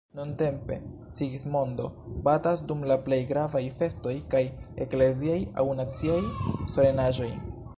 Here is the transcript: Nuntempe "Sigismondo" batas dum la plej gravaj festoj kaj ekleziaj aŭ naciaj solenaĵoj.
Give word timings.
Nuntempe 0.17 0.75
"Sigismondo" 1.15 1.85
batas 2.27 2.63
dum 2.71 2.81
la 2.91 2.97
plej 3.09 3.19
gravaj 3.33 3.61
festoj 3.83 4.15
kaj 4.35 4.41
ekleziaj 4.87 5.39
aŭ 5.61 5.67
naciaj 5.83 6.19
solenaĵoj. 6.75 7.33